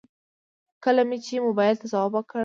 [0.83, 2.39] کله مې چې موبايل ته ځواب وکړ.